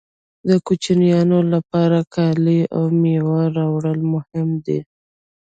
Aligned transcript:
د 0.47 0.49
کوچنیانو 0.67 1.39
لپاره 1.53 1.97
کالي 2.15 2.59
او 2.75 2.83
مېوه 3.01 3.41
راوړل 3.57 3.99
مهم 4.13 4.49
دي 4.65 4.79